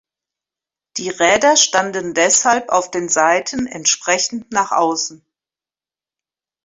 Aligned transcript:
Die 0.97 1.11
Räder 1.11 1.55
standen 1.55 2.15
deshalb 2.15 2.69
auf 2.69 2.89
den 2.89 3.07
Seiten 3.07 3.67
entsprechend 3.67 4.51
nach 4.51 4.71
außen. 4.71 5.23